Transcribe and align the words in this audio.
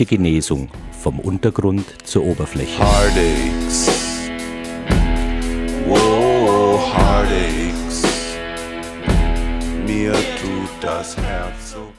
Gute 0.00 0.16
Genesung 0.16 0.70
vom 0.98 1.20
Untergrund 1.20 1.84
zur 2.04 2.24
Oberfläche. 2.24 2.78
Heartaches. 2.78 3.90
Whoa, 5.86 6.80
heartaches. 6.96 8.02
Mir 9.86 10.12
tut 10.12 10.70
das 10.80 11.18
Herz 11.18 11.72
so. 11.72 11.89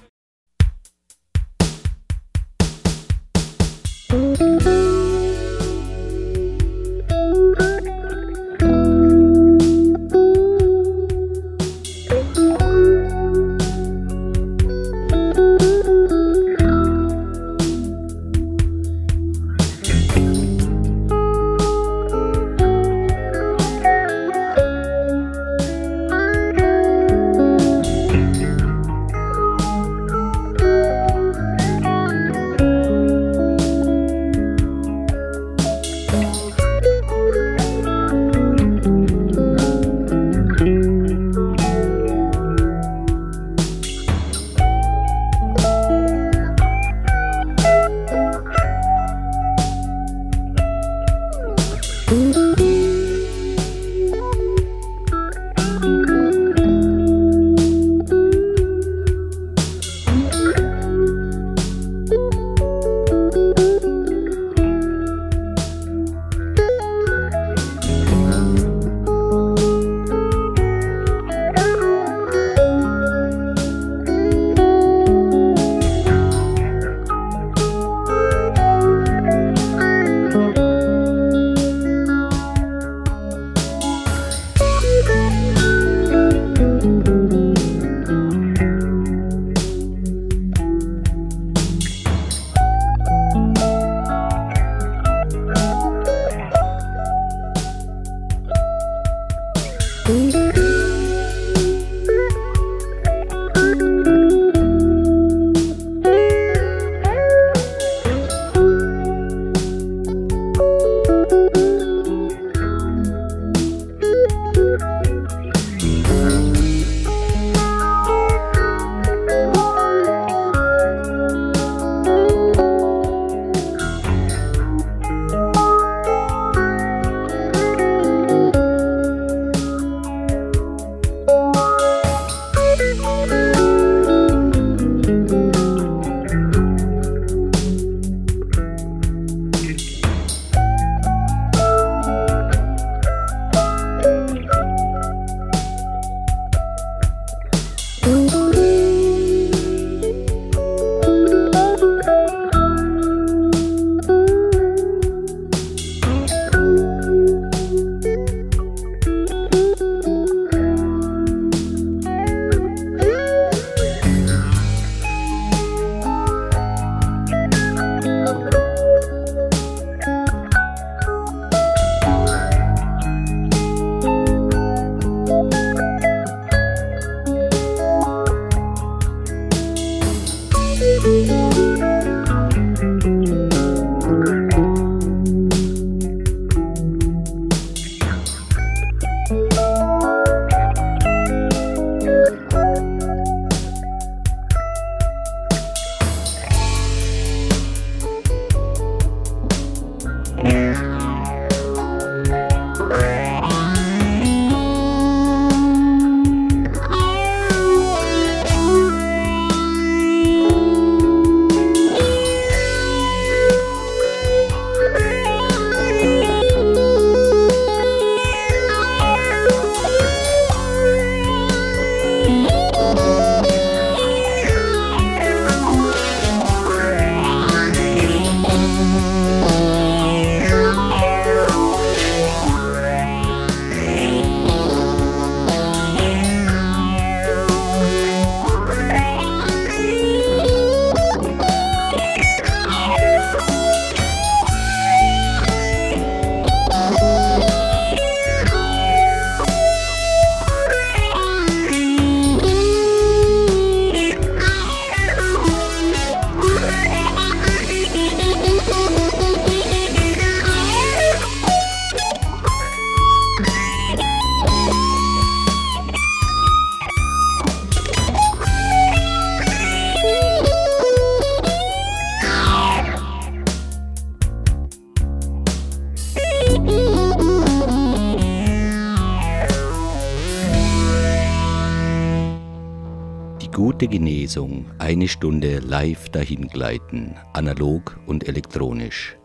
Dahingleiten, 286.52 287.16
analog 287.34 288.00
und 288.06 288.28
elektronisch. 288.28 289.18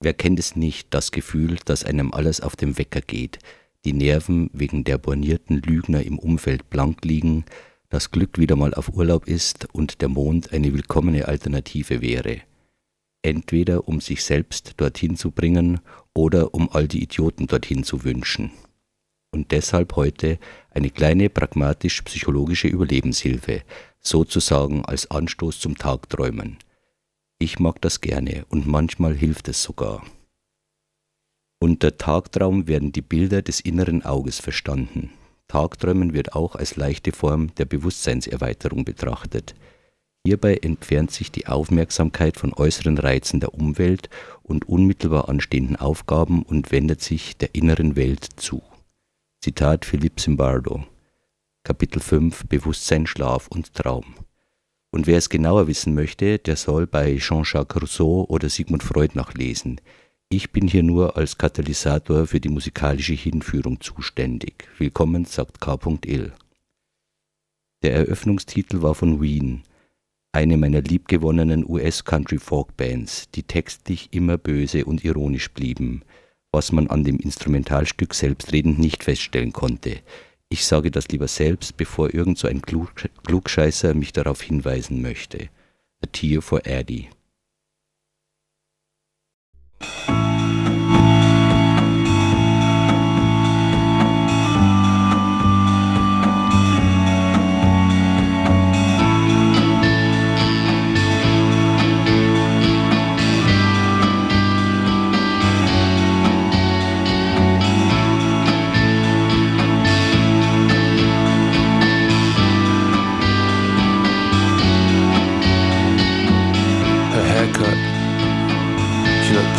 Wer 0.00 0.14
kennt 0.14 0.38
es 0.38 0.56
nicht, 0.56 0.88
das 0.90 1.12
Gefühl, 1.12 1.58
dass 1.64 1.84
einem 1.84 2.12
alles 2.12 2.40
auf 2.40 2.56
dem 2.56 2.78
Wecker 2.78 3.00
geht, 3.00 3.38
die 3.84 3.92
Nerven 3.92 4.50
wegen 4.52 4.84
der 4.84 4.98
bornierten 4.98 5.60
Lügner 5.62 6.02
im 6.02 6.18
Umfeld 6.18 6.70
blank 6.70 7.04
liegen, 7.04 7.44
das 7.88 8.10
Glück 8.10 8.38
wieder 8.38 8.56
mal 8.56 8.74
auf 8.74 8.90
Urlaub 8.90 9.26
ist 9.26 9.68
und 9.72 10.00
der 10.00 10.08
Mond 10.08 10.52
eine 10.52 10.72
willkommene 10.72 11.26
Alternative 11.26 12.00
wäre. 12.00 12.42
Entweder 13.22 13.88
um 13.88 14.00
sich 14.00 14.22
selbst 14.22 14.74
dorthin 14.76 15.16
zu 15.16 15.30
bringen 15.30 15.80
oder 16.14 16.54
um 16.54 16.70
all 16.70 16.88
die 16.88 17.02
Idioten 17.02 17.46
dorthin 17.46 17.84
zu 17.84 18.04
wünschen. 18.04 18.52
Und 19.32 19.52
deshalb 19.52 19.96
heute 19.96 20.38
eine 20.70 20.90
kleine 20.90 21.30
pragmatisch-psychologische 21.30 22.68
Überlebenshilfe, 22.68 23.62
sozusagen 24.00 24.84
als 24.84 25.10
Anstoß 25.10 25.60
zum 25.60 25.76
Tagträumen. 25.76 26.58
Ich 27.38 27.58
mag 27.58 27.80
das 27.80 28.00
gerne 28.00 28.44
und 28.48 28.66
manchmal 28.66 29.14
hilft 29.14 29.48
es 29.48 29.62
sogar. 29.62 30.04
Unter 31.62 31.98
Tagtraum 31.98 32.68
werden 32.68 32.92
die 32.92 33.02
Bilder 33.02 33.42
des 33.42 33.60
inneren 33.60 34.04
Auges 34.04 34.40
verstanden. 34.40 35.10
Tagträumen 35.48 36.14
wird 36.14 36.34
auch 36.34 36.54
als 36.54 36.76
leichte 36.76 37.12
Form 37.12 37.54
der 37.56 37.66
Bewusstseinserweiterung 37.66 38.84
betrachtet. 38.84 39.54
Hierbei 40.26 40.56
entfernt 40.56 41.10
sich 41.10 41.32
die 41.32 41.46
Aufmerksamkeit 41.46 42.36
von 42.36 42.52
äußeren 42.52 42.98
Reizen 42.98 43.40
der 43.40 43.54
Umwelt 43.54 44.10
und 44.42 44.68
unmittelbar 44.68 45.28
anstehenden 45.28 45.76
Aufgaben 45.76 46.42
und 46.42 46.72
wendet 46.72 47.02
sich 47.02 47.36
der 47.36 47.54
inneren 47.54 47.96
Welt 47.96 48.26
zu. 48.36 48.62
Zitat 49.42 49.84
Philipp 49.84 50.20
Zimbardo 50.20 50.84
Kapitel 51.62 52.00
5 52.00 52.46
Bewusstsein, 52.46 53.06
Schlaf 53.06 53.46
und 53.48 53.74
Traum. 53.74 54.14
Und 54.90 55.06
wer 55.06 55.18
es 55.18 55.28
genauer 55.28 55.66
wissen 55.66 55.94
möchte, 55.94 56.38
der 56.38 56.56
soll 56.56 56.86
bei 56.86 57.18
Jean-Jacques 57.18 57.82
Rousseau 57.82 58.24
oder 58.28 58.48
Sigmund 58.48 58.82
Freud 58.82 59.12
nachlesen. 59.14 59.78
Ich 60.30 60.52
bin 60.52 60.66
hier 60.68 60.82
nur 60.82 61.18
als 61.18 61.36
Katalysator 61.36 62.26
für 62.26 62.40
die 62.40 62.48
musikalische 62.48 63.12
Hinführung 63.12 63.78
zuständig. 63.82 64.68
Willkommen, 64.78 65.26
sagt 65.26 65.60
K.L. 65.60 66.32
Der 67.82 67.92
Eröffnungstitel 67.92 68.80
war 68.80 68.94
von 68.94 69.20
Ween, 69.20 69.62
eine 70.32 70.56
meiner 70.56 70.80
liebgewonnenen 70.80 71.68
US-Country-Folk-Bands, 71.68 73.32
die 73.32 73.42
textlich 73.42 74.14
immer 74.14 74.38
böse 74.38 74.86
und 74.86 75.04
ironisch 75.04 75.50
blieben, 75.50 76.04
was 76.52 76.72
man 76.72 76.88
an 76.88 77.04
dem 77.04 77.18
Instrumentalstück 77.18 78.14
selbstredend 78.14 78.78
nicht 78.78 79.04
feststellen 79.04 79.52
konnte. 79.52 80.00
Ich 80.52 80.66
sage 80.66 80.90
das 80.90 81.06
lieber 81.08 81.28
selbst, 81.28 81.76
bevor 81.76 82.12
irgend 82.12 82.36
so 82.36 82.48
ein 82.48 82.60
Klugscheißer 82.60 83.94
mich 83.94 84.12
darauf 84.12 84.42
hinweisen 84.42 85.00
möchte. 85.00 85.48
A 86.02 86.06
Tear 86.10 86.42
for 86.42 86.66
Eddie. 86.66 87.08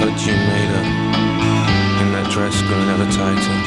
thought 0.01 0.18
you 0.25 0.33
made 0.33 0.71
up. 0.74 0.88
And 2.01 2.09
that 2.15 2.25
dress 2.33 2.57
growing 2.65 2.89
ever 2.89 3.06
tighter. 3.13 3.57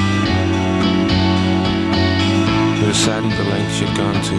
You 2.80 2.86
were 2.90 3.00
saddened 3.06 3.38
the 3.38 3.46
lengths 3.54 3.78
you'd 3.78 3.94
gone 3.94 4.18
to 4.18 4.36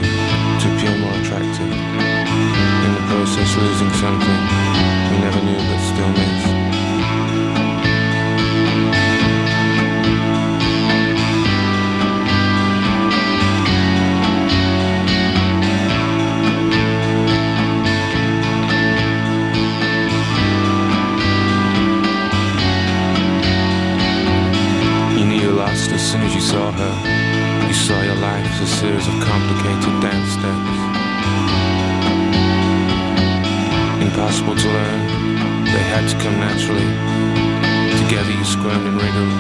to 0.60 0.66
appear 0.76 0.92
more 1.00 1.16
attractive. 1.24 1.72
In 1.72 2.92
the 2.98 3.04
process, 3.08 3.56
losing 3.56 3.94
something 4.04 4.40
you 5.08 5.18
never 5.24 5.42
knew 5.48 5.56
but 5.56 5.80
still 5.88 6.12
knew. 6.12 6.35
soon 26.16 26.24
as 26.24 26.36
you 26.36 26.42
saw 26.42 26.72
her, 26.72 27.68
you 27.68 27.74
saw 27.74 28.02
your 28.02 28.16
life 28.16 28.46
as 28.46 28.62
a 28.62 28.68
series 28.68 29.06
of 29.08 29.14
complicated 29.20 29.94
dance 30.00 30.32
steps. 30.32 30.76
Impossible 34.02 34.56
to 34.56 34.68
learn, 34.68 35.02
they 35.66 35.84
had 35.92 36.08
to 36.08 36.16
come 36.24 36.38
naturally. 36.40 36.88
Together 38.04 38.32
you 38.32 38.46
squirmed 38.46 38.88
and 38.88 38.96
wriggled, 38.96 39.34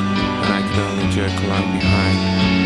and 0.43 0.51
I 0.57 0.61
could 0.67 0.79
only 0.79 1.07
jerk 1.15 1.43
along 1.45 1.79
behind. 1.79 2.64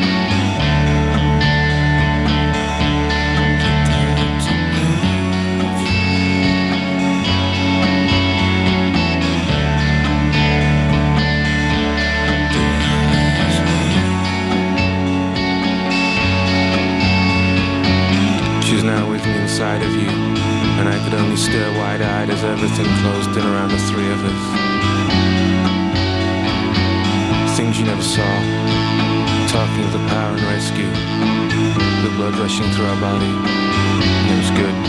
of 19.89 19.95
you, 19.95 20.09
and 20.79 20.87
I 20.87 20.97
could 21.03 21.15
only 21.15 21.35
stare 21.35 21.71
wide 21.79 22.01
eyed 22.01 22.29
as 22.29 22.43
everything 22.43 22.85
closed 23.01 23.31
in 23.37 23.45
around 23.45 23.71
the 23.71 23.81
three 23.89 24.09
of 24.11 24.19
us. 24.23 24.41
Things 27.57 27.79
you 27.79 27.85
never 27.85 28.03
saw, 28.03 28.31
talking 29.49 29.83
of 29.85 29.93
the 29.93 30.05
power 30.13 30.33
and 30.37 30.45
rescue, 30.53 30.91
the 32.05 32.11
blood 32.17 32.35
rushing 32.37 32.69
through 32.73 32.85
our 32.85 33.01
body, 33.01 33.33
it 34.31 34.37
was 34.37 34.51
good. 34.51 34.88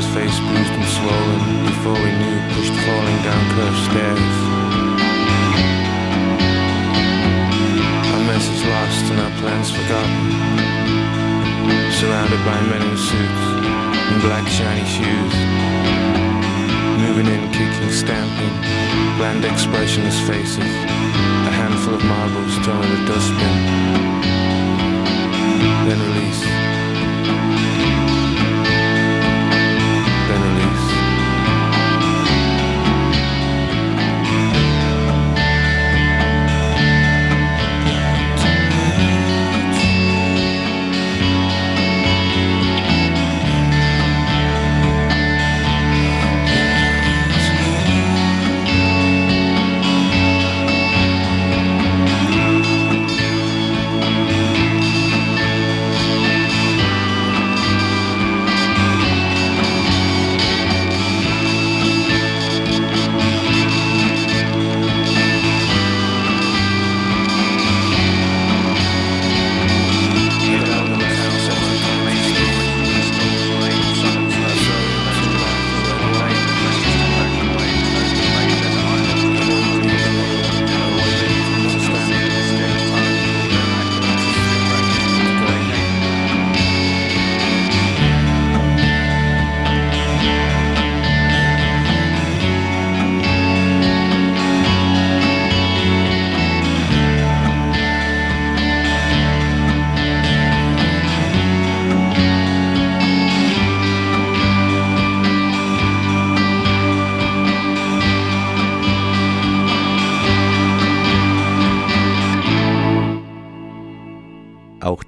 his 0.00 0.14
face 0.14 0.38
bruised 0.40 0.72
and 0.72 0.88
swollen. 0.96 1.40
Before 1.68 1.92
we 1.92 2.10
knew, 2.20 2.36
pushed 2.56 2.76
falling 2.88 3.20
down 3.20 3.42
curved 3.52 3.80
stairs. 3.88 4.36
Our 8.12 8.22
message 8.32 8.62
lost 8.64 9.04
and 9.12 9.20
our 9.20 9.34
plans 9.40 9.68
forgotten. 9.70 10.20
Surrounded 12.00 12.40
by 12.48 12.58
men 12.72 12.82
in 12.90 12.96
suits 12.96 13.44
and 14.08 14.22
black 14.24 14.46
shiny 14.48 14.86
shoes. 14.88 15.34
Moving 17.04 17.28
in, 17.34 17.52
kicking, 17.52 17.92
stamping. 17.92 18.56
Bland 19.18 19.44
expressionless 19.44 20.18
faces. 20.20 20.72
A 21.50 21.52
handful 21.60 21.94
of 21.94 22.04
marbles 22.04 22.54
thrown 22.64 22.84
in 22.84 22.92
a 22.96 23.06
dustbin. 23.06 23.58
Then 25.84 26.00
release. 26.08 26.59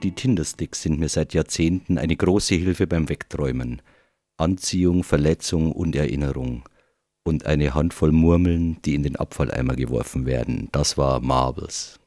Die 0.03 0.13
Tindersticks 0.13 0.83
sind 0.83 0.99
mir 0.99 1.09
seit 1.09 1.33
Jahrzehnten 1.33 1.97
eine 1.97 2.17
große 2.17 2.57
Hilfe 2.57 2.89
beim 2.89 3.09
Wegträumen. 3.09 3.83
Anziehung, 4.37 5.05
Verletzung 5.05 5.71
und 5.71 5.95
Erinnerung. 5.95 6.69
Und 7.25 7.47
eine 7.47 7.75
Handvoll 7.75 8.11
Murmeln, 8.11 8.83
die 8.85 8.97
in 8.97 9.05
den 9.05 9.15
Abfalleimer 9.15 9.77
geworfen 9.77 10.27
werden. 10.27 10.69
Das 10.73 10.99
war 10.99 11.21
Marbles. 11.21 12.01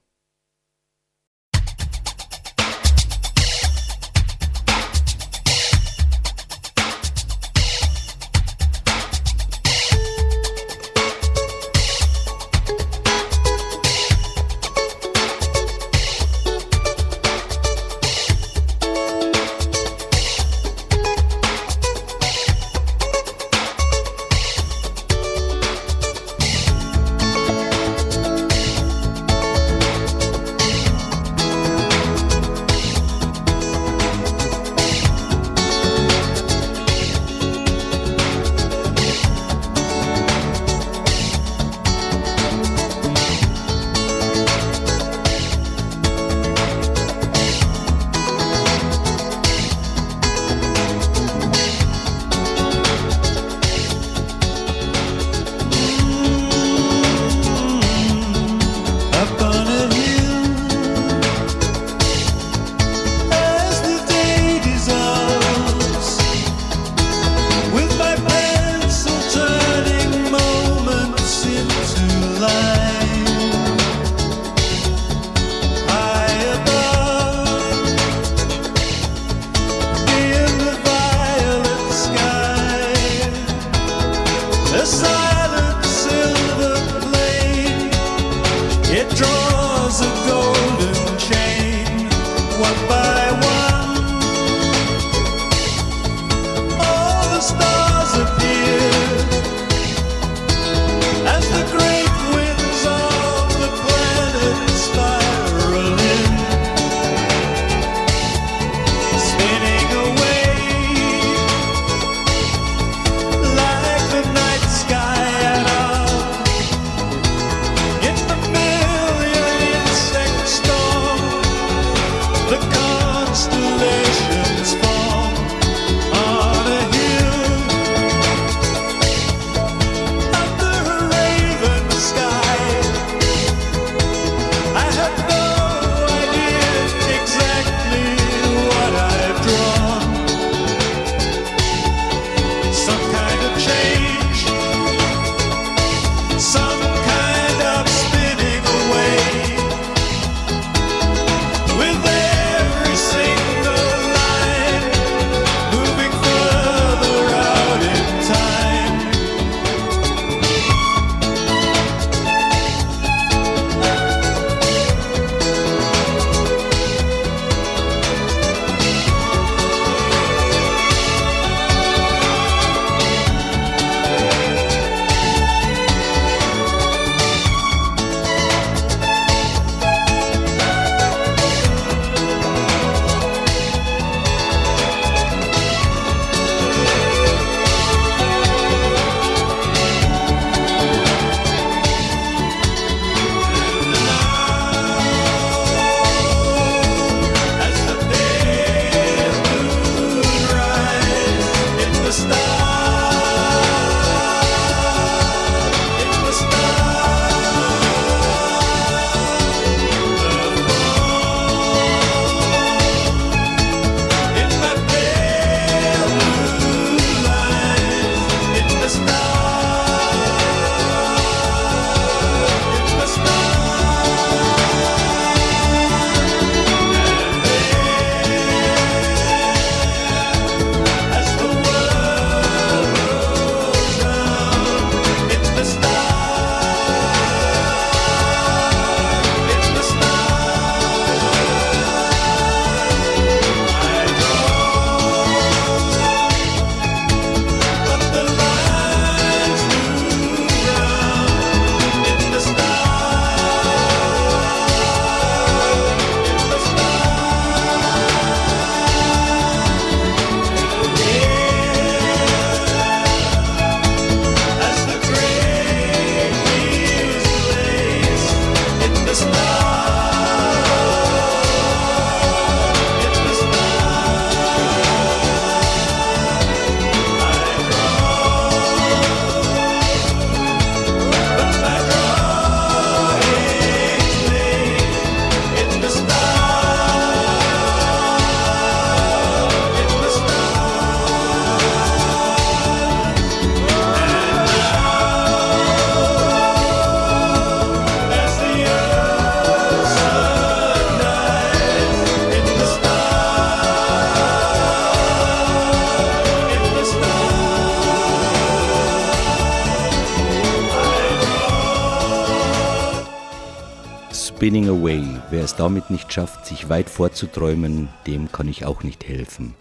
Spinning 314.36 314.68
Away. 314.68 315.02
Wer 315.30 315.46
es 315.46 315.56
damit 315.56 315.90
nicht 315.90 316.12
schafft, 316.12 316.46
sich 316.46 316.68
weit 316.68 316.90
vorzuträumen, 316.90 317.88
dem 318.06 318.30
kann 318.34 318.50
ich 318.50 318.66
auch 318.66 318.84
nicht 318.84 319.08
helfen. 319.08 319.56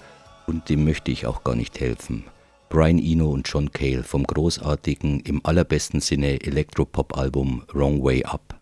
Und 0.48 0.68
dem 0.68 0.84
möchte 0.84 1.12
ich 1.12 1.26
auch 1.26 1.44
gar 1.44 1.54
nicht 1.54 1.78
helfen. 1.78 2.24
Brian 2.70 2.98
Eno 2.98 3.30
und 3.30 3.48
John 3.48 3.70
Cale 3.70 4.02
vom 4.02 4.24
großartigen, 4.24 5.20
im 5.20 5.46
allerbesten 5.46 6.00
Sinne 6.00 6.40
Elektropop-Album 6.40 7.62
Wrong 7.72 8.02
Way 8.02 8.24
Up. 8.24 8.60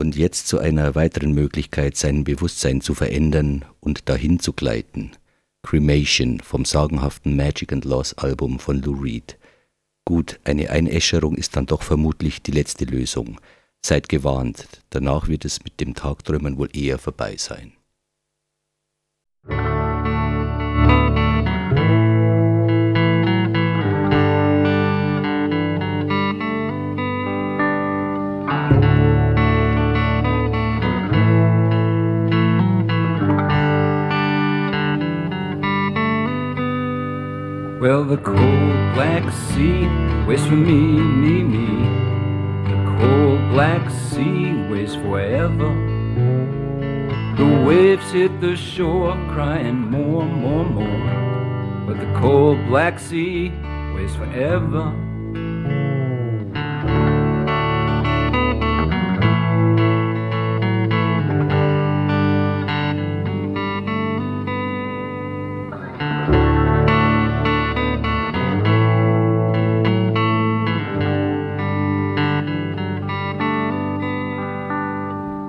Und 0.00 0.16
jetzt 0.16 0.48
zu 0.48 0.58
einer 0.58 0.96
weiteren 0.96 1.32
Möglichkeit, 1.32 1.96
sein 1.96 2.24
Bewusstsein 2.24 2.80
zu 2.80 2.94
verändern 2.94 3.64
und 3.78 4.08
dahin 4.08 4.40
zu 4.40 4.52
gleiten. 4.52 5.12
Cremation 5.62 6.40
vom 6.40 6.64
sagenhaften 6.64 7.36
Magic 7.36 7.72
and 7.72 7.84
Loss 7.84 8.14
Album 8.18 8.58
von 8.58 8.82
Lou 8.82 9.00
Reed. 9.00 9.38
Gut, 10.04 10.40
eine 10.42 10.70
Einäscherung 10.70 11.36
ist 11.36 11.54
dann 11.54 11.66
doch 11.66 11.82
vermutlich 11.82 12.42
die 12.42 12.50
letzte 12.50 12.84
Lösung. 12.84 13.38
Seid 13.84 14.08
gewarnt, 14.08 14.68
danach 14.90 15.26
wird 15.26 15.44
es 15.44 15.64
mit 15.64 15.80
dem 15.80 15.94
Tagträumen 15.94 16.56
wohl 16.56 16.68
eher 16.72 16.98
vorbei 16.98 17.34
sein. 17.36 17.72
Well, 37.80 38.04
the 38.04 38.16
cold 38.16 38.94
black 38.94 39.24
sea 39.32 39.88
waits 40.24 40.46
for 40.46 40.54
me, 40.54 41.02
me, 41.02 41.42
me. 41.42 41.81
Cold 43.02 43.40
black 43.50 43.90
sea 43.90 44.52
waits 44.70 44.94
forever. 44.94 45.70
The 47.36 47.64
waves 47.66 48.12
hit 48.12 48.40
the 48.40 48.54
shore, 48.54 49.14
crying 49.32 49.90
more, 49.90 50.24
more, 50.24 50.64
more. 50.64 51.84
But 51.84 51.98
the 51.98 52.20
cold 52.20 52.64
black 52.68 53.00
sea 53.00 53.50
waits 53.92 54.14
forever. 54.14 54.94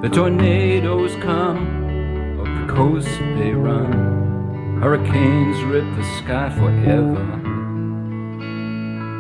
The 0.03 0.09
tornadoes 0.09 1.15
come, 1.21 2.37
up 2.37 2.67
the 2.67 2.73
coast 2.73 3.07
they 3.37 3.51
run. 3.51 4.81
Hurricanes 4.81 5.63
rip 5.63 5.85
the 5.95 6.03
sky 6.17 6.49
forever. 6.49 7.23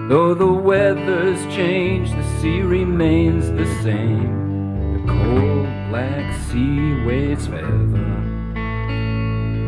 Though 0.09 0.33
the 0.33 0.51
weather's 0.51 1.41
changed, 1.45 2.11
the 2.11 2.41
sea 2.41 2.59
remains 2.59 3.49
the 3.49 3.65
same. 3.81 4.97
The 4.97 5.13
cold 5.13 5.67
black 5.89 6.33
sea 6.49 7.05
waits 7.05 7.47
forever. 7.47 8.03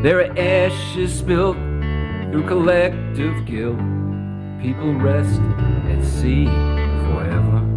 There 0.04 0.20
are 0.20 0.38
ashes 0.38 1.18
spilt 1.18 1.56
through 1.56 2.46
collective 2.46 3.46
guilt. 3.46 3.80
People 4.62 4.94
rest 4.96 5.40
at 5.88 6.04
sea 6.04 6.48
forever. 7.08 7.75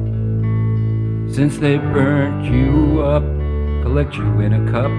Since 1.31 1.59
they 1.59 1.77
burnt 1.77 2.45
you 2.47 3.03
up, 3.03 3.23
collect 3.83 4.17
you 4.17 4.41
in 4.41 4.55
a 4.55 4.71
cup. 4.73 4.91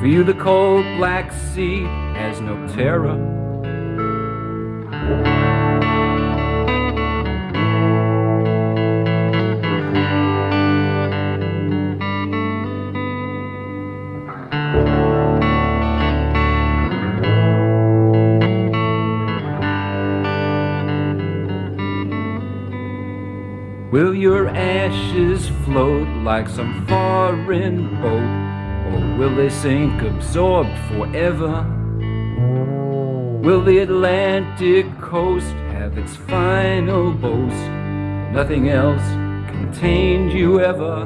For 0.00 0.06
you, 0.06 0.24
the 0.24 0.34
cold 0.34 0.84
black 0.96 1.32
sea 1.32 1.82
has 2.14 2.40
no 2.40 2.66
terror. 2.68 3.41
Ashes 24.82 25.48
float 25.64 26.08
like 26.24 26.48
some 26.48 26.84
foreign 26.88 27.86
boat? 28.00 28.30
Or 28.90 29.16
will 29.16 29.34
they 29.36 29.48
sink 29.48 30.02
absorbed 30.02 30.76
forever? 30.88 31.54
Will 33.44 33.62
the 33.62 33.78
Atlantic 33.78 34.86
coast 35.00 35.54
have 35.74 35.96
its 35.96 36.16
final 36.16 37.12
boast? 37.12 37.64
Nothing 38.38 38.70
else 38.70 39.06
contained 39.52 40.32
you 40.32 40.60
ever. 40.60 40.96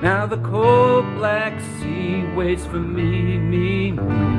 Now 0.00 0.26
the 0.26 0.38
cold 0.38 1.06
black 1.16 1.60
sea 1.78 2.22
waits 2.36 2.64
for 2.66 2.78
me, 2.78 3.36
me, 3.38 3.90
me. 3.90 4.36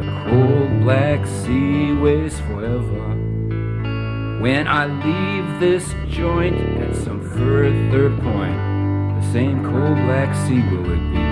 The 0.00 0.08
cold 0.24 0.80
black 0.80 1.24
sea 1.24 1.92
waits 1.92 2.40
forever. 2.40 3.06
When 4.40 4.66
I 4.68 4.86
leave 4.86 5.60
this 5.60 5.94
joint 6.08 6.75
further 7.36 8.10
point, 8.22 8.56
the 9.20 9.32
same 9.32 9.62
cold 9.62 9.96
black 10.06 10.34
sea 10.46 10.62
will 10.70 10.90
it 10.90 11.12
be 11.12 11.25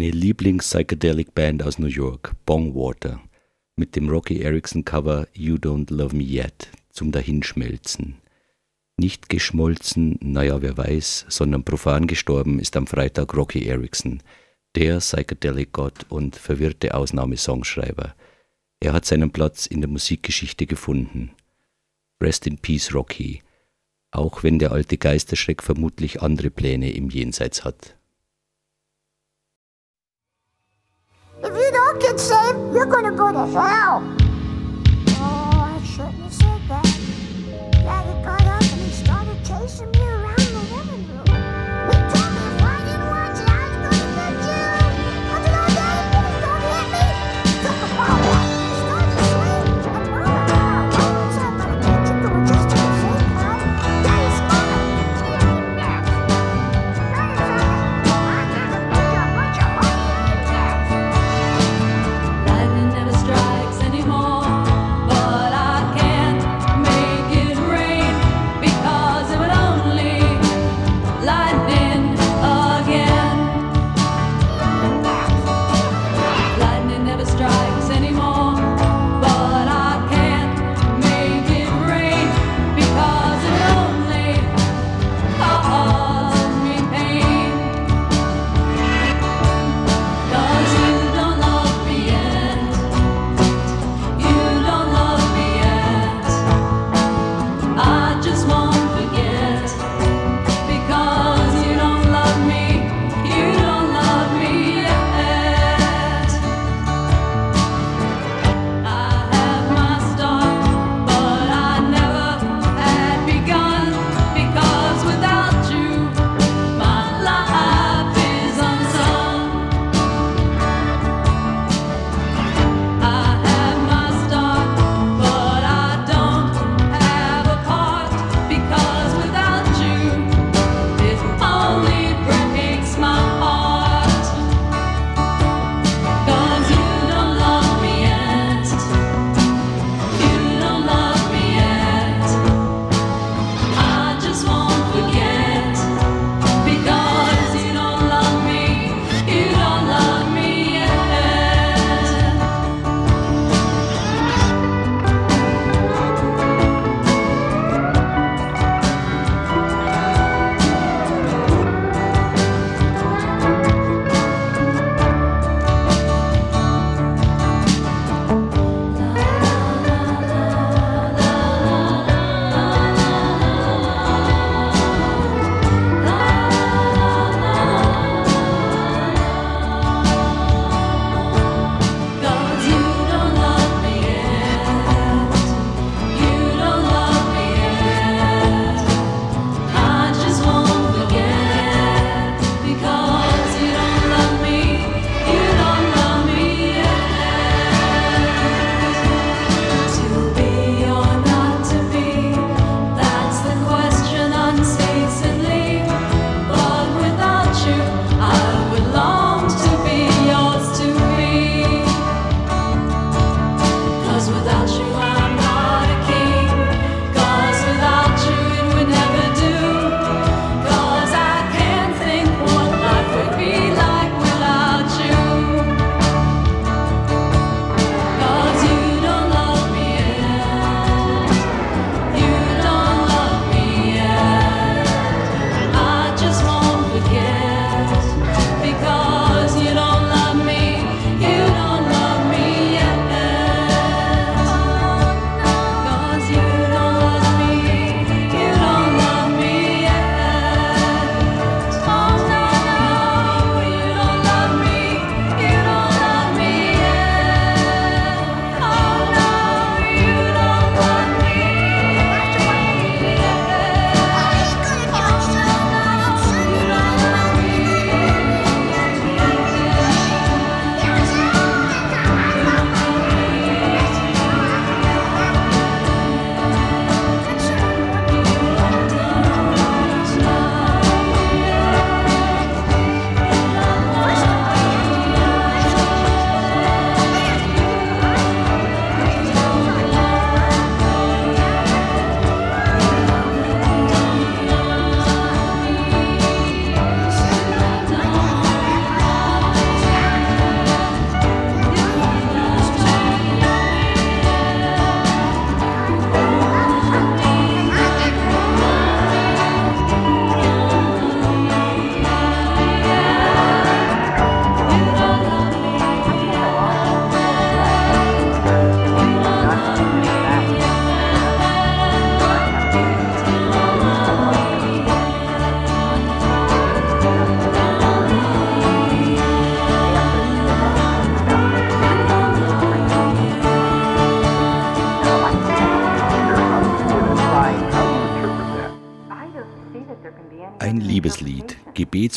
Meine 0.00 0.12
Lieblings-Psychedelic-Band 0.12 1.62
aus 1.62 1.78
New 1.78 1.86
York, 1.86 2.34
Bongwater, 2.46 3.20
mit 3.76 3.96
dem 3.96 4.08
Rocky 4.08 4.40
Erickson-Cover 4.40 5.28
You 5.34 5.56
Don't 5.56 5.92
Love 5.92 6.16
Me 6.16 6.22
Yet 6.22 6.70
zum 6.88 7.12
Dahinschmelzen. 7.12 8.14
Nicht 8.96 9.28
geschmolzen, 9.28 10.18
naja, 10.22 10.62
wer 10.62 10.78
weiß, 10.78 11.26
sondern 11.28 11.64
profan 11.64 12.06
gestorben 12.06 12.60
ist 12.60 12.78
am 12.78 12.86
Freitag 12.86 13.36
Rocky 13.36 13.66
Erickson, 13.66 14.22
der 14.74 15.00
Psychedelic-Gott 15.00 16.06
und 16.08 16.34
verwirrte 16.34 16.94
Ausnahmesongschreiber. 16.94 18.14
Er 18.80 18.94
hat 18.94 19.04
seinen 19.04 19.32
Platz 19.32 19.66
in 19.66 19.82
der 19.82 19.90
Musikgeschichte 19.90 20.64
gefunden. 20.64 21.32
Rest 22.22 22.46
in 22.46 22.56
Peace, 22.56 22.94
Rocky, 22.94 23.42
auch 24.12 24.44
wenn 24.44 24.58
der 24.58 24.72
alte 24.72 24.96
Geisterschreck 24.96 25.62
vermutlich 25.62 26.22
andere 26.22 26.48
Pläne 26.48 26.90
im 26.90 27.10
Jenseits 27.10 27.66
hat. 27.66 27.99
Get 32.00 32.18
saved, 32.18 32.58
you're 32.72 32.86
gonna 32.86 33.12
go 33.12 33.30
to 33.30 33.46
hell. 33.46 34.02
Oh, 35.08 35.76
I 35.76 35.80
shouldn't 35.84 36.14
have 36.14 36.32
said 36.32 36.59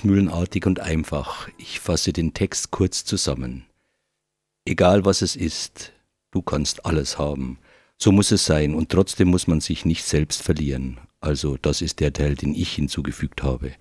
gebetsmühlenartig 0.04 0.66
und 0.66 0.80
einfach. 0.80 1.50
Ich 1.58 1.80
fasse 1.80 2.14
den 2.14 2.34
Text 2.34 2.72
kurz 2.72 3.06
zusammen. 3.06 3.66
Egal 4.66 5.06
was 5.06 5.22
es 5.22 5.36
ist, 5.36 5.94
du 6.32 6.42
kannst 6.42 6.86
alles 6.86 7.18
haben. 7.18 7.58
So 7.98 8.12
muss 8.12 8.32
es 8.32 8.46
sein 8.46 8.76
und 8.76 8.90
trotzdem 8.90 9.30
muss 9.30 9.48
man 9.48 9.62
sich 9.62 9.86
nicht 9.86 10.04
selbst 10.04 10.44
verlieren. 10.44 10.98
Also 11.22 11.58
das 11.62 11.82
ist 11.82 12.00
der 12.00 12.12
Teil, 12.12 12.36
den 12.36 12.54
ich 12.54 12.74
hinzugefügt 12.74 13.44
habe. 13.44 13.72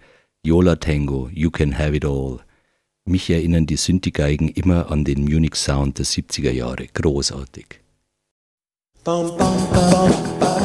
Yola 0.45 0.77
Tango, 0.77 1.29
You 1.33 1.51
Can 1.51 1.77
Have 1.77 1.97
It 1.97 2.05
All. 2.05 2.41
Mich 3.05 3.31
erinnern 3.31 3.67
die 3.67 3.77
Synthi-Geigen 3.77 4.49
immer 4.49 4.91
an 4.91 5.05
den 5.05 5.25
Munich 5.25 5.57
Sound 5.57 5.99
der 5.99 6.07
70er 6.07 6.53
Jahre. 6.53 6.87
Großartig. 6.87 7.81
Bum, 9.05 9.37
bum, 9.37 9.69
bum, 9.73 10.62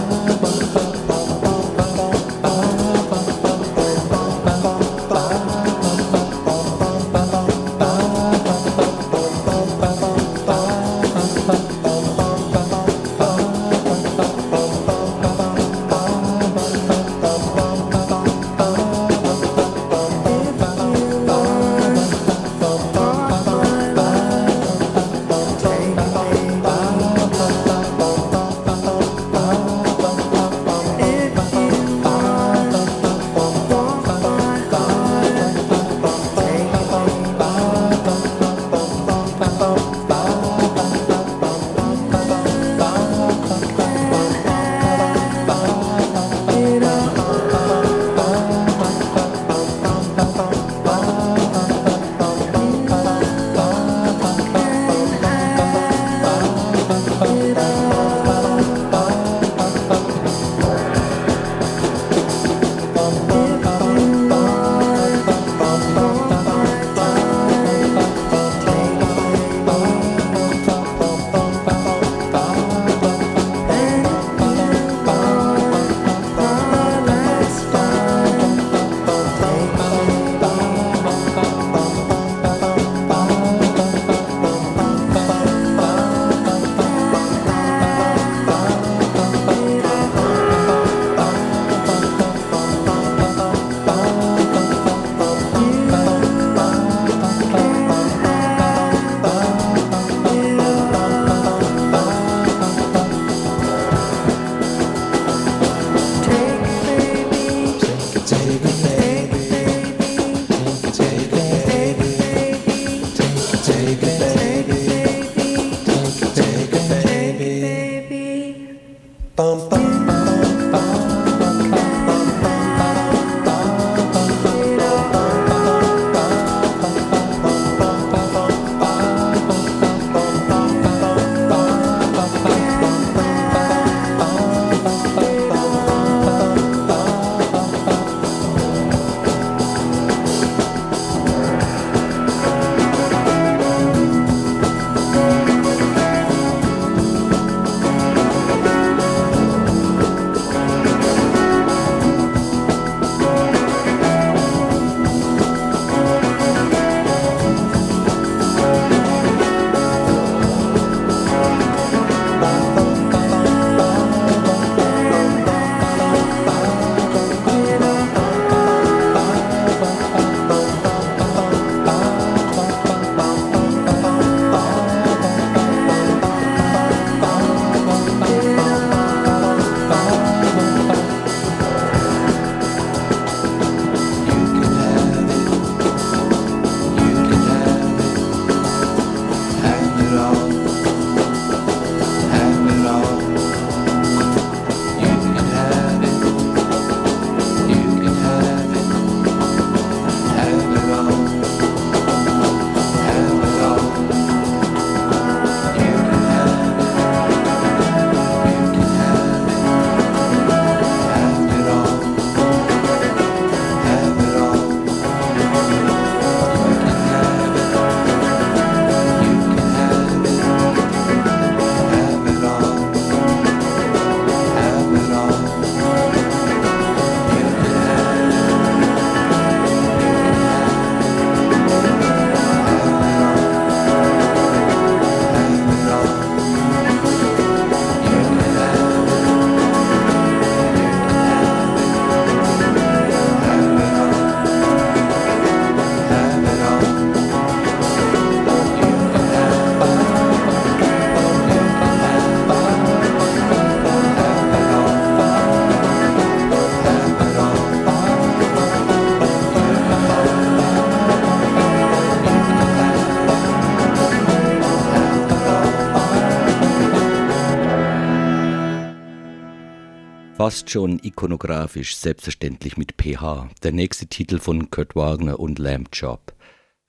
fast 270.47 270.69
schon 270.69 270.97
ikonografisch, 271.03 271.97
selbstverständlich 271.97 272.77
mit 272.77 272.93
PH. 272.95 273.49
Der 273.63 273.73
nächste 273.73 274.07
Titel 274.07 274.39
von 274.39 274.71
Kurt 274.71 274.95
Wagner 274.95 275.41
und 275.41 275.59
Lamb 275.59 275.91
Chop. 275.91 276.33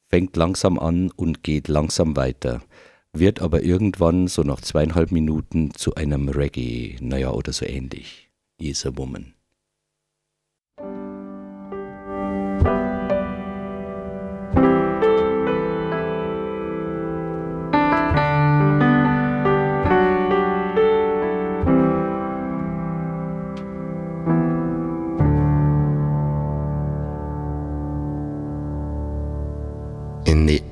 Fängt 0.09 0.37
langsam 0.37 0.79
an 0.79 1.11
und 1.11 1.43
geht 1.43 1.67
langsam 1.67 2.15
weiter, 2.15 2.63
wird 3.13 3.43
aber 3.43 3.65
irgendwann 3.65 4.29
so 4.29 4.43
nach 4.43 4.61
zweieinhalb 4.61 5.11
Minuten 5.11 5.75
zu 5.75 5.97
einem 5.97 6.29
Reggae, 6.29 6.99
naja, 7.01 7.33
oder 7.33 7.53
so 7.53 7.67
ähnlich. 7.67 8.31
Is 8.59 8.87
a 8.87 8.97
Woman. 8.97 9.35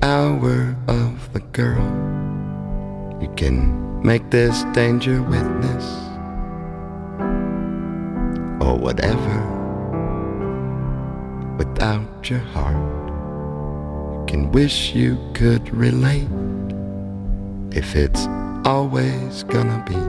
Hour 0.01 0.75
of 0.87 1.33
the 1.33 1.39
girl. 1.51 1.83
You 3.21 3.29
can 3.35 4.01
make 4.03 4.29
this 4.29 4.63
danger 4.73 5.21
witness 5.23 5.85
or 8.61 8.77
whatever 8.77 9.37
without 11.57 12.29
your 12.29 12.39
heart. 12.39 12.75
You 14.19 14.25
can 14.27 14.51
wish 14.51 14.93
you 14.93 15.17
could 15.33 15.73
relate 15.73 16.27
if 17.71 17.95
it's 17.95 18.27
always 18.65 19.43
gonna 19.43 19.83
be. 19.87 19.99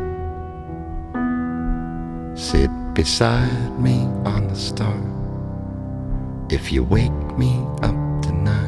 Sit 2.38 2.70
beside 2.94 3.78
me 3.80 4.02
on 4.24 4.48
the 4.48 4.56
star 4.56 5.00
if 6.50 6.72
you 6.72 6.82
wake 6.84 7.38
me 7.38 7.58
up 7.82 8.22
tonight. 8.22 8.67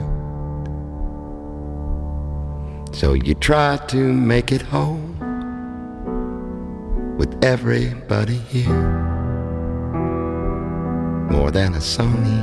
So 3.00 3.14
you 3.14 3.32
try 3.32 3.78
to 3.88 3.96
make 3.96 4.52
it 4.52 4.60
home 4.60 5.16
with 7.16 7.32
everybody 7.42 8.36
here. 8.36 8.82
More 11.30 11.50
than 11.50 11.72
a 11.72 11.78
Sony 11.78 12.42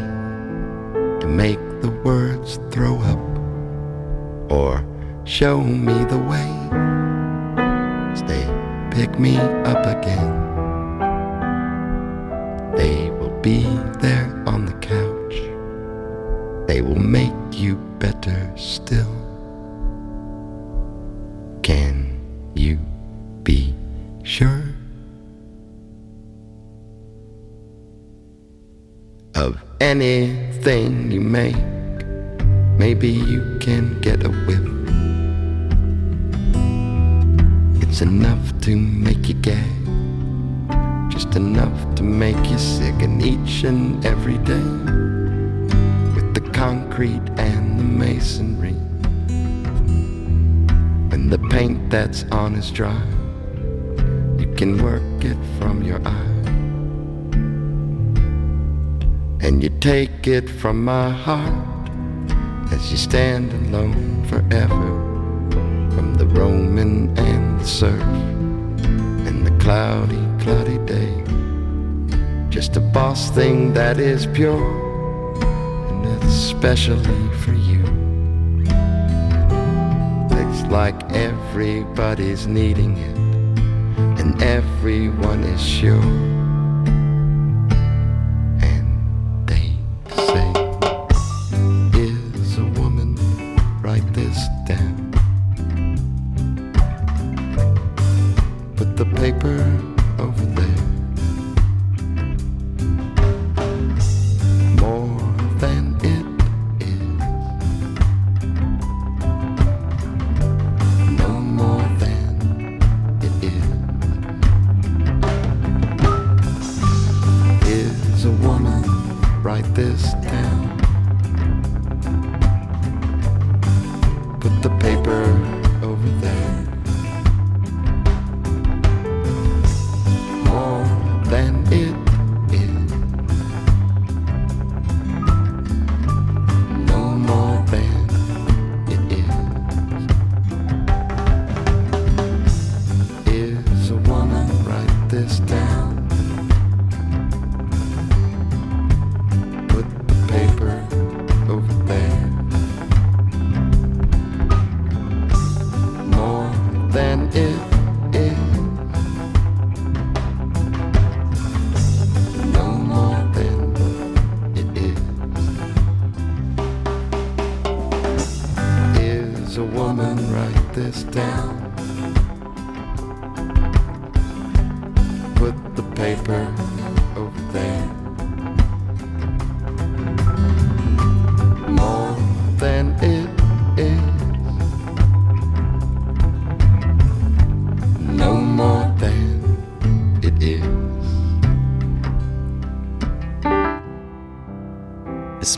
to 1.19 1.27
make 1.27 1.59
the 1.81 1.91
words 2.03 2.59
throw 2.71 2.97
up 3.01 3.19
or 4.51 4.83
show 5.25 5.61
me 5.61 5.93
the 6.05 6.17
way. 6.17 6.49
Stay, 8.15 8.47
pick 8.89 9.19
me 9.19 9.37
up 9.37 9.85
again. 9.85 10.33
They 12.75 13.11
will 13.11 13.39
be 13.41 13.61
anything 30.01 31.11
you 31.11 31.19
make? 31.19 31.57
Maybe 32.77 33.09
you 33.09 33.57
can 33.59 33.99
get 33.99 34.23
a 34.23 34.29
whiff. 34.29 34.67
It's 37.81 38.01
enough 38.01 38.45
to 38.61 38.75
make 38.75 39.27
you 39.27 39.33
gag, 39.35 39.71
just 41.09 41.35
enough 41.35 41.95
to 41.95 42.03
make 42.03 42.37
you 42.49 42.59
sick, 42.59 43.01
and 43.01 43.21
each 43.23 43.63
and 43.63 44.05
every 44.05 44.37
day 44.39 44.67
with 46.13 46.35
the 46.35 46.47
concrete 46.53 47.27
and 47.37 47.79
the 47.79 47.83
masonry 47.83 48.75
and 51.11 51.31
the 51.31 51.39
paint 51.49 51.89
that's 51.89 52.23
on 52.31 52.53
is 52.53 52.69
dry. 52.69 53.01
You 54.37 54.53
can 54.55 54.83
work 54.83 55.23
it 55.23 55.37
from 55.57 55.81
your 55.81 55.99
eye. 56.07 56.26
And 59.47 59.63
you 59.63 59.69
take 59.79 60.27
it 60.27 60.49
from 60.49 60.83
my 60.83 61.09
heart 61.09 61.89
as 62.73 62.91
you 62.91 62.97
stand 62.97 63.53
alone 63.53 64.25
forever. 64.25 64.87
From 65.95 66.15
the 66.15 66.25
Roman 66.25 67.17
and 67.17 67.57
the 67.57 67.65
surf 67.65 68.03
and 69.25 69.47
the 69.47 69.57
cloudy, 69.63 70.21
cloudy 70.43 70.77
day. 70.79 71.23
Just 72.49 72.75
a 72.75 72.81
boss 72.81 73.31
thing 73.31 73.71
that 73.73 74.01
is 74.01 74.27
pure 74.27 74.67
and 75.87 76.05
especially 76.25 77.29
for 77.41 77.53
you 77.53 77.83
It's 80.41 80.63
like 80.69 81.01
everybody's 81.13 82.47
needing 82.47 82.97
it, 82.97 83.17
and 84.19 84.43
everyone 84.43 85.45
is 85.45 85.63
sure. 85.63 86.36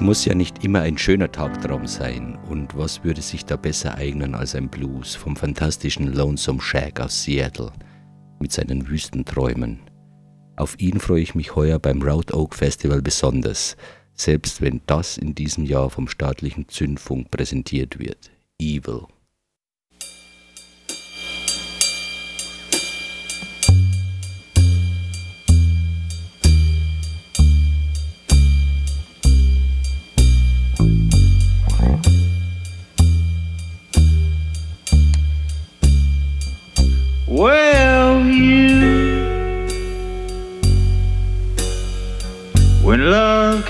Muss 0.10 0.26
ja 0.26 0.34
nicht 0.34 0.64
immer 0.64 0.82
ein 0.82 0.98
schöner 0.98 1.32
Tagtraum 1.32 1.86
sein. 1.86 2.36
Und 2.50 2.76
was 2.76 3.04
würde 3.04 3.22
sich 3.22 3.46
da 3.46 3.58
besser 3.58 3.94
eignen 3.94 4.34
als 4.34 4.56
ein 4.56 4.68
Blues 4.68 5.14
vom 5.14 5.36
fantastischen 5.36 6.12
Lonesome 6.12 6.60
Shack 6.60 7.00
aus 7.00 7.22
Seattle 7.22 7.72
mit 8.40 8.52
seinen 8.52 8.88
Wüstenträumen? 8.88 9.82
Auf 10.56 10.80
ihn 10.80 11.00
freue 11.00 11.22
ich 11.22 11.36
mich 11.36 11.56
heuer 11.56 11.78
beim 11.78 12.02
Route 12.02 12.36
Oak 12.36 12.56
Festival 12.56 13.04
besonders, 13.04 13.78
selbst 14.16 14.62
wenn 14.62 14.82
das 14.88 15.20
in 15.20 15.36
diesem 15.36 15.64
Jahr 15.64 15.92
vom 15.92 16.08
staatlichen 16.08 16.68
Zündfunk 16.68 17.30
präsentiert 17.30 18.00
wird. 18.00 18.32
Evil. 18.60 19.04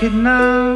looking 0.02 0.22
now. 0.22 0.69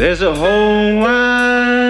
There's 0.00 0.22
a 0.22 0.34
whole 0.34 0.96
wide 0.96 1.89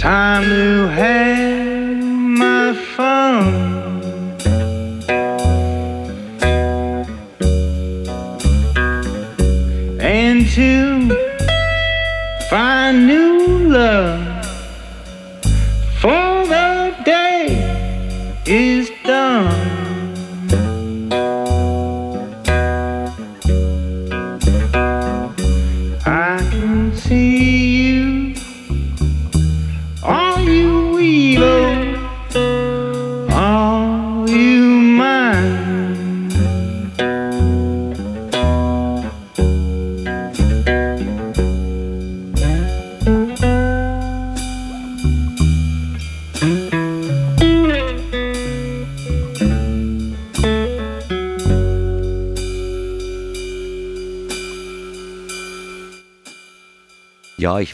time 0.00 0.44
to 0.44 0.88
have. 0.88 1.59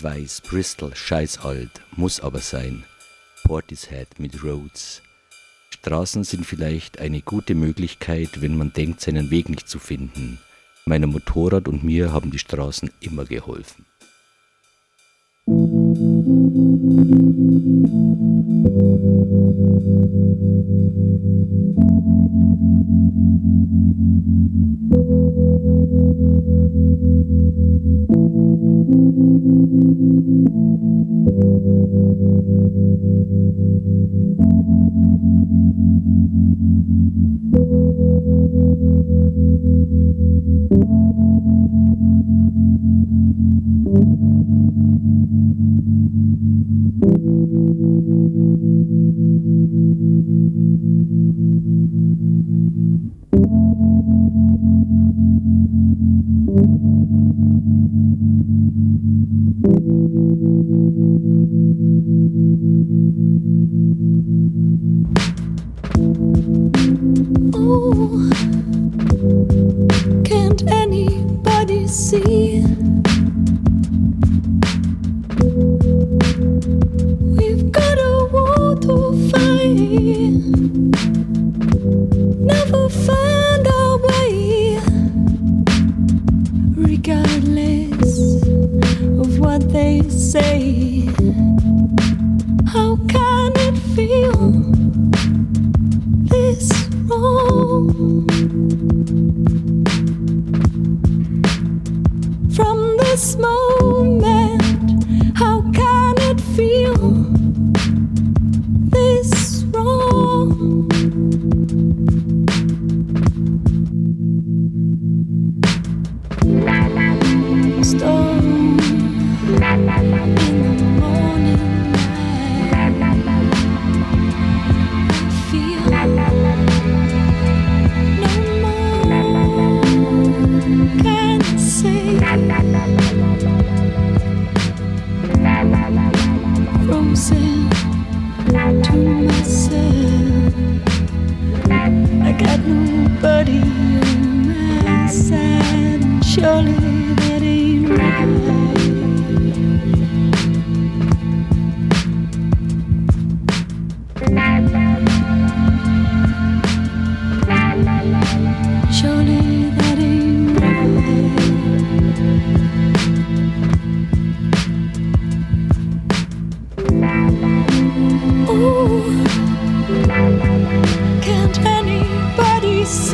weiß, 0.07 0.43
Bristol, 0.43 0.95
scheiß 0.95 1.39
alt, 1.39 1.81
muss 1.97 2.21
aber 2.21 2.39
sein. 2.39 2.85
Portishead 3.43 4.21
mit 4.21 4.45
Rhodes. 4.45 5.03
Straßen 5.71 6.23
sind 6.23 6.47
vielleicht 6.47 7.01
eine 7.01 7.23
gute 7.23 7.57
Möglichkeit, 7.57 8.41
wenn 8.41 8.57
man 8.57 8.73
denkt, 8.73 9.01
seinen 9.01 9.33
Weg 9.33 9.49
nicht 9.49 9.69
zu 9.69 9.81
finden. 9.81 10.39
Meinem 10.85 11.11
Motorrad 11.11 11.67
und 11.67 11.83
mir 11.83 12.13
haben 12.13 12.31
die 12.31 12.39
Straßen 12.39 12.93
immer 13.01 13.25
geholfen. 13.25 13.85
Musik 15.49 17.07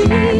see. 0.09 0.32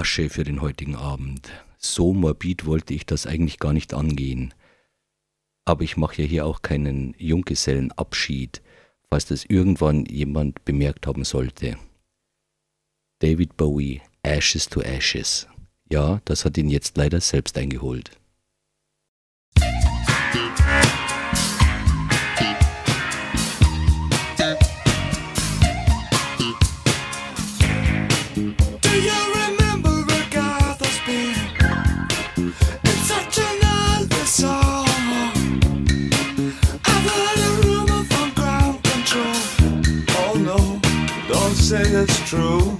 Asche 0.00 0.30
für 0.30 0.44
den 0.44 0.62
heutigen 0.62 0.96
Abend. 0.96 1.50
So 1.76 2.14
morbid 2.14 2.64
wollte 2.64 2.94
ich 2.94 3.04
das 3.04 3.26
eigentlich 3.26 3.58
gar 3.58 3.74
nicht 3.74 3.92
angehen. 3.92 4.54
Aber 5.66 5.84
ich 5.84 5.98
mache 5.98 6.22
ja 6.22 6.28
hier 6.28 6.46
auch 6.46 6.62
keinen 6.62 7.14
Junggesellenabschied, 7.18 8.62
falls 9.10 9.26
das 9.26 9.44
irgendwann 9.44 10.06
jemand 10.06 10.64
bemerkt 10.64 11.06
haben 11.06 11.24
sollte. 11.24 11.76
David 13.18 13.58
Bowie, 13.58 14.00
Ashes 14.22 14.70
to 14.70 14.80
Ashes. 14.80 15.46
Ja, 15.90 16.22
das 16.24 16.46
hat 16.46 16.56
ihn 16.56 16.70
jetzt 16.70 16.96
leider 16.96 17.20
selbst 17.20 17.58
eingeholt. 17.58 18.18
It's 41.72 42.28
true. 42.28 42.78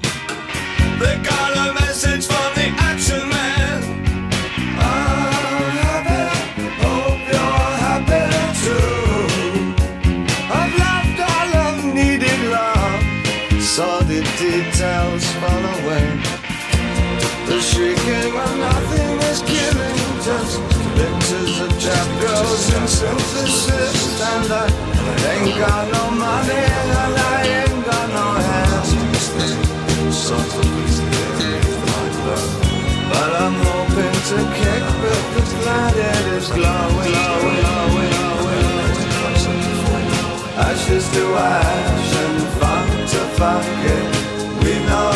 They 0.99 1.17
got 1.23 1.57
a 1.57 1.75
message 1.75 2.27
from 2.27 2.55
the 2.55 2.75
action 2.77 3.29
man. 3.29 3.83
I'm 4.79 5.71
happy, 5.87 6.27
hope 6.83 7.23
you're 7.31 7.71
happy 7.87 8.27
too. 8.65 9.75
I've 10.51 10.75
loved 10.83 11.21
all 11.23 11.51
I've 11.67 11.85
needed 11.95 12.41
love, 12.51 13.63
saw 13.63 14.01
the 14.01 14.23
details 14.39 15.25
fall 15.39 15.65
away. 15.79 16.07
The 17.47 17.61
shrieking 17.61 18.35
when 18.35 18.59
nothing 18.59 19.19
is 19.31 19.41
killing, 19.43 19.99
just 20.27 20.59
pictures 20.99 21.61
of 21.61 21.71
chapters 21.79 22.75
and 22.75 22.89
synthesis. 22.89 24.21
And 24.21 24.53
I 24.53 24.67
ain't 25.31 25.59
got 25.59 25.93
no 25.93 26.10
But 30.31 30.39
I'm 33.35 33.57
hoping 33.67 34.15
to 34.31 34.39
kick, 34.55 34.83
but 35.03 35.23
the 35.35 35.43
planet 35.59 36.25
is 36.39 36.47
glowing, 36.51 37.11
glowing, 37.11 37.67
glowing, 37.67 38.63
glowing. 39.11 39.59
Ashes 40.57 41.07
to 41.15 41.23
ash 41.35 42.15
and 42.15 42.39
funk 42.61 42.91
to 43.11 43.21
funk 43.39 43.67
it. 43.97 44.07
We 44.63 44.75
know 44.87 45.11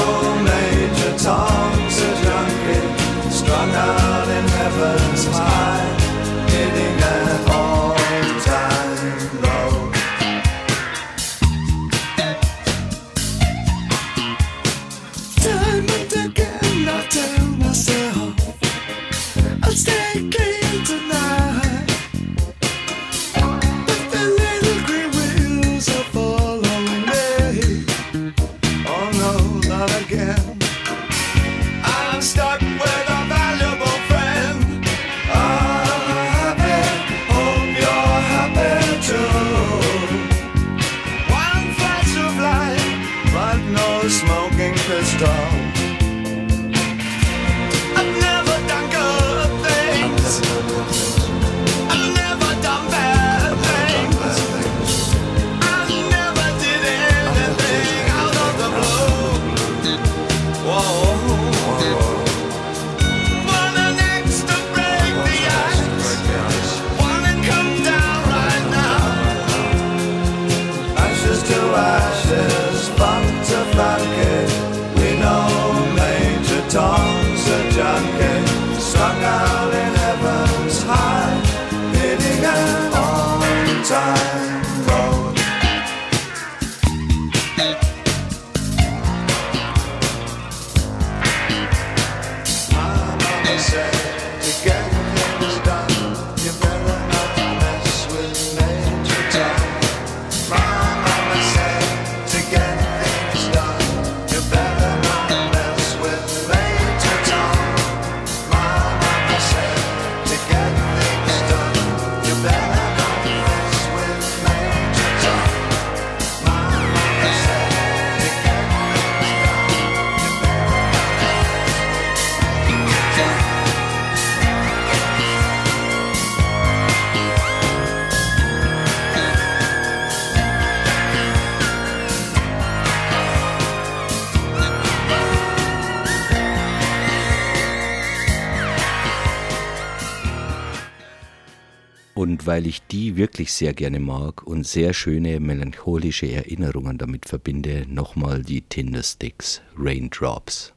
weil 142.55 142.69
ich 142.69 142.87
die 142.87 143.17
wirklich 143.17 143.53
sehr 143.53 143.73
gerne 143.75 143.99
mag 143.99 144.47
und 144.47 144.65
sehr 144.65 144.95
schöne 144.95 145.41
melancholische 145.41 146.31
Erinnerungen 146.31 146.99
damit 146.99 147.27
verbinde, 147.27 147.85
nochmal 147.89 148.45
die 148.45 148.61
Tindersticks 148.61 149.61
Raindrops. 149.77 150.73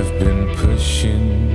I've 0.00 0.18
been 0.18 0.48
pushing 0.56 1.49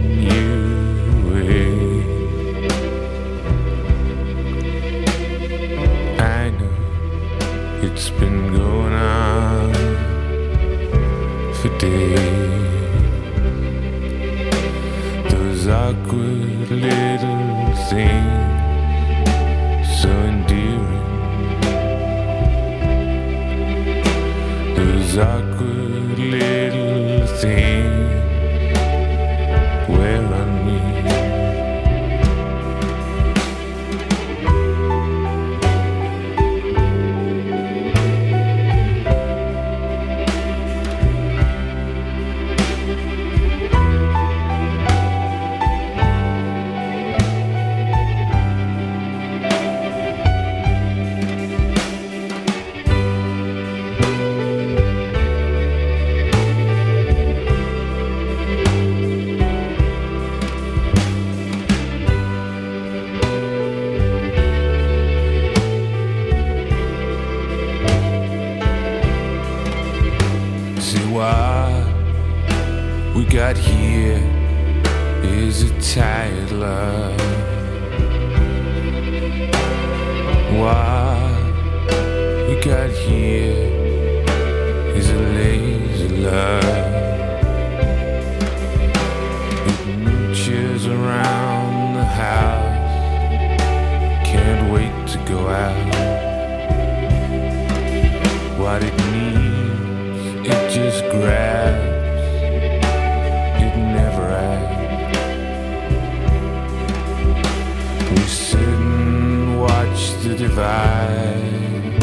divide 110.37 111.97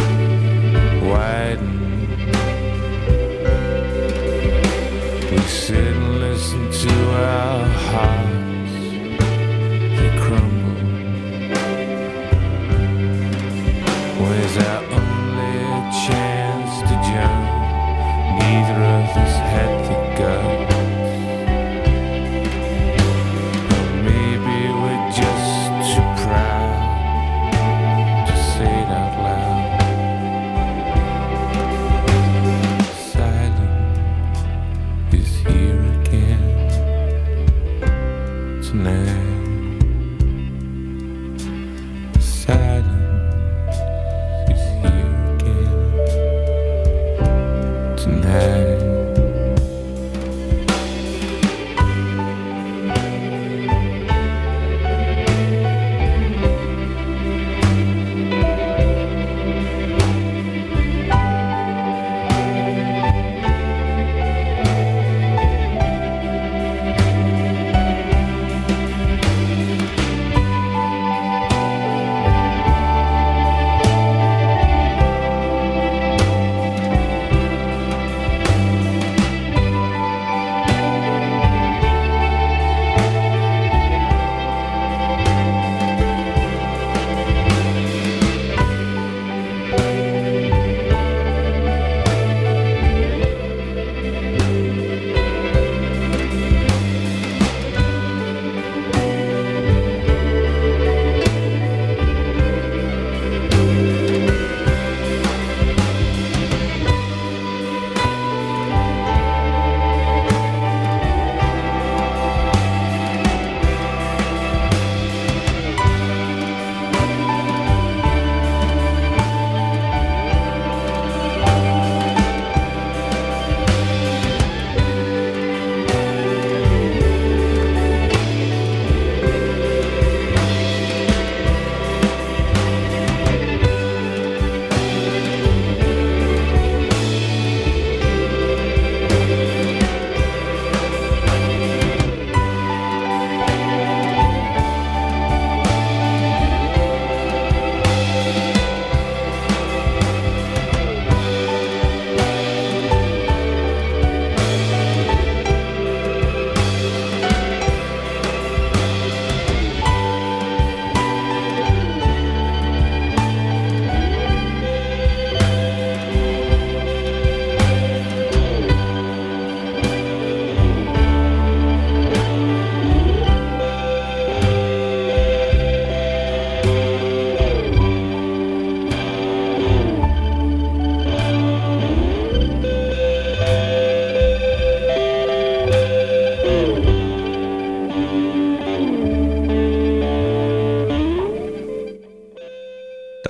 widen. 1.03 2.09
We 5.31 5.39
sit 5.39 5.77
and 5.77 6.21
listen 6.21 6.71
to 6.71 7.11
our 7.11 7.67
hearts 7.67 8.32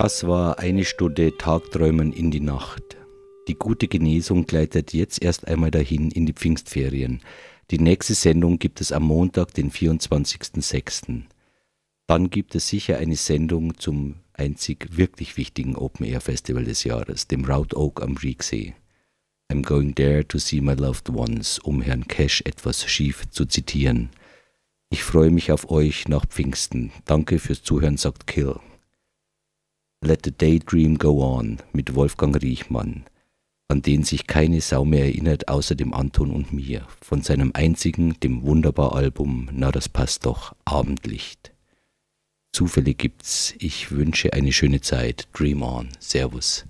Das 0.03 0.27
war 0.27 0.59
eine 0.59 0.83
Stunde 0.83 1.37
Tagträumen 1.37 2.11
in 2.11 2.29
die 2.29 2.41
Nacht. 2.41 2.97
Die 3.47 3.53
gute 3.53 3.87
Genesung 3.87 4.45
gleitet 4.45 4.91
jetzt 4.91 5.23
erst 5.23 5.47
einmal 5.47 5.71
dahin 5.71 6.11
in 6.11 6.25
die 6.25 6.33
Pfingstferien. 6.33 7.21
Die 7.71 7.79
nächste 7.79 8.13
Sendung 8.13 8.59
gibt 8.59 8.81
es 8.81 8.91
am 8.91 9.03
Montag, 9.03 9.53
den 9.53 9.71
24.06. 9.71 11.21
Dann 12.05 12.29
gibt 12.29 12.53
es 12.53 12.67
sicher 12.67 12.97
eine 12.97 13.15
Sendung 13.15 13.77
zum 13.77 14.15
einzig 14.33 14.89
wirklich 14.91 15.37
wichtigen 15.37 15.77
Open 15.77 16.05
Air 16.05 16.19
Festival 16.19 16.65
des 16.65 16.83
Jahres, 16.83 17.29
dem 17.29 17.45
Route 17.45 17.77
Oak 17.77 18.01
am 18.01 18.17
Rieksee. 18.17 18.73
I'm 19.49 19.63
going 19.63 19.95
there 19.95 20.27
to 20.27 20.37
see 20.37 20.59
my 20.59 20.73
loved 20.73 21.11
ones, 21.11 21.59
um 21.59 21.81
Herrn 21.81 22.09
Cash 22.09 22.41
etwas 22.41 22.83
schief 22.83 23.29
zu 23.29 23.45
zitieren. 23.45 24.09
Ich 24.89 25.01
freue 25.01 25.31
mich 25.31 25.53
auf 25.53 25.71
euch 25.71 26.09
nach 26.09 26.25
Pfingsten. 26.25 26.91
Danke 27.05 27.39
fürs 27.39 27.63
Zuhören, 27.63 27.95
sagt 27.95 28.27
Kill. 28.27 28.59
Let 30.05 30.25
the 30.25 30.31
Daydream 30.31 30.97
Go 30.97 31.23
On 31.23 31.59
mit 31.71 31.95
Wolfgang 31.95 32.35
Riechmann, 32.35 33.05
an 33.69 33.81
den 33.81 34.03
sich 34.03 34.27
keine 34.27 34.59
Sau 34.59 34.83
mehr 34.83 35.05
erinnert, 35.05 35.47
außer 35.47 35.75
dem 35.75 35.93
Anton 35.93 36.31
und 36.31 36.51
mir, 36.51 36.85
von 37.01 37.21
seinem 37.21 37.51
einzigen, 37.53 38.19
dem 38.19 38.43
Wunderbar-Album 38.43 39.49
Na 39.53 39.71
das 39.71 39.87
passt 39.87 40.25
doch, 40.25 40.53
Abendlicht. 40.65 41.53
Zufälle 42.51 42.93
gibt's, 42.93 43.55
ich 43.59 43.91
wünsche 43.91 44.33
eine 44.33 44.51
schöne 44.51 44.81
Zeit, 44.81 45.29
Dream 45.31 45.61
On, 45.61 45.87
Servus. 45.99 46.65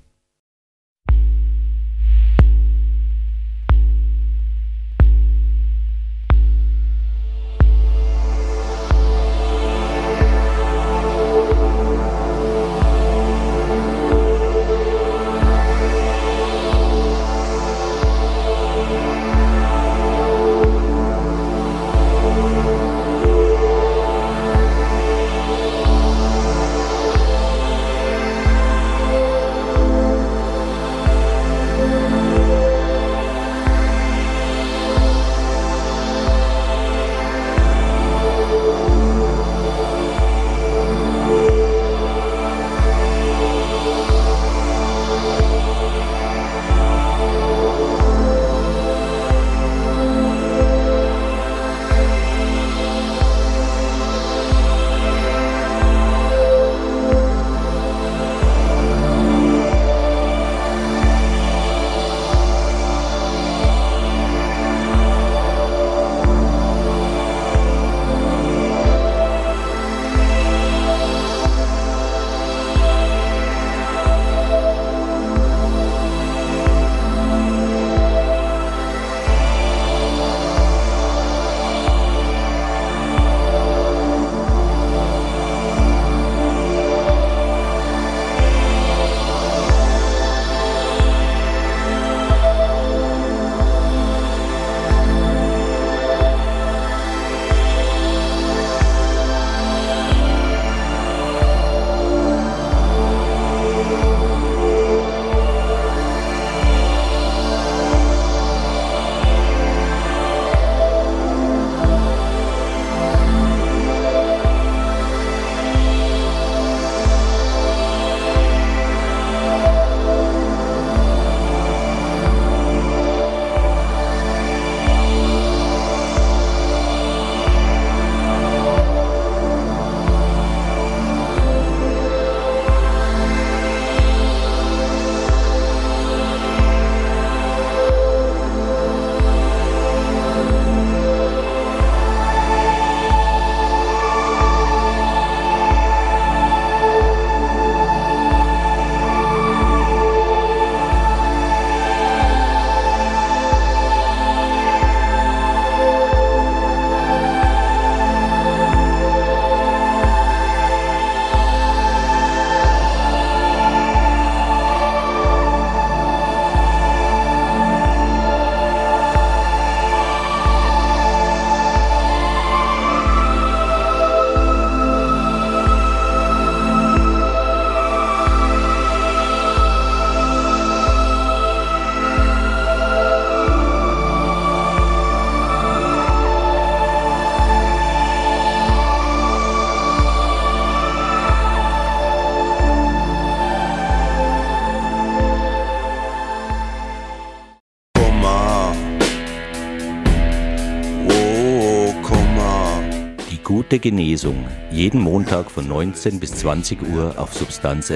Genesung. 203.83 204.45
Jeden 204.71 205.01
Montag 205.01 205.51
von 205.51 205.67
19 205.67 206.17
bis 206.21 206.31
20 206.35 206.81
Uhr 206.93 207.15
auf 207.17 207.33
Substanz 207.33 207.89